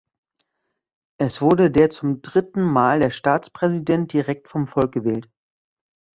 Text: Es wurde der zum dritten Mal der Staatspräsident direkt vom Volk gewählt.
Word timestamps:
Es 1.19 1.41
wurde 1.43 1.69
der 1.69 1.91
zum 1.91 2.23
dritten 2.23 2.63
Mal 2.63 3.01
der 3.01 3.11
Staatspräsident 3.11 4.11
direkt 4.13 4.47
vom 4.47 4.65
Volk 4.65 4.91
gewählt. 4.91 5.29